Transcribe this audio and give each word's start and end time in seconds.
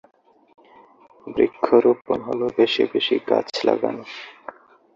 বৃক্ষরোপন 1.27 2.19
হলো 2.21 2.45
বেশি 2.57 2.83
বেশি 2.93 3.15
গাছ 3.29 3.49
লাগানো। 3.67 4.03